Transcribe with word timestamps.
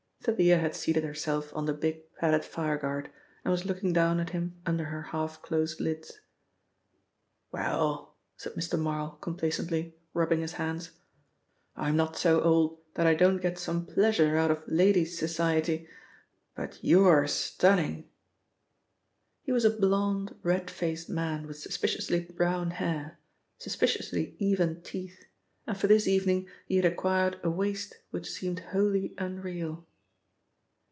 Thalia 0.23 0.59
had 0.59 0.75
seated 0.75 1.03
herself 1.03 1.51
on 1.55 1.65
the 1.65 1.73
big 1.73 2.13
padded 2.13 2.45
fireguard 2.45 3.09
and 3.43 3.51
was 3.51 3.65
looking 3.65 3.91
down 3.91 4.19
at 4.19 4.29
him 4.29 4.55
under 4.67 4.85
her 4.85 5.01
half 5.01 5.41
closed 5.41 5.79
lids. 5.81 6.19
"Well," 7.51 8.13
said 8.37 8.53
Mr. 8.53 8.77
Marl 8.77 9.17
complacently, 9.19 9.95
rubbing 10.13 10.41
his 10.41 10.51
hands. 10.51 10.91
"I'm 11.75 11.95
not 11.97 12.17
so 12.17 12.39
old 12.41 12.77
that 12.93 13.07
I 13.07 13.15
don't 13.15 13.41
get 13.41 13.57
some 13.57 13.83
pleasure 13.87 14.37
out 14.37 14.51
of 14.51 14.61
ladies' 14.67 15.17
society. 15.17 15.87
But 16.53 16.77
you're 16.83 17.25
stunning!" 17.25 18.07
He 19.41 19.51
was 19.51 19.65
a 19.65 19.71
blonde, 19.71 20.35
red 20.43 20.69
faced 20.69 21.09
man 21.09 21.47
with 21.47 21.57
suspiciously 21.57 22.19
brown 22.25 22.69
hair, 22.69 23.17
suspiciously 23.57 24.35
even 24.37 24.83
teeth, 24.83 25.25
and 25.65 25.75
for 25.75 25.87
this 25.87 26.07
evening 26.07 26.47
he 26.67 26.75
had 26.75 26.85
acquired 26.85 27.39
a 27.41 27.49
waist 27.49 27.95
which 28.11 28.29
seemed 28.29 28.59
wholly 28.59 29.15
unreal. 29.17 29.87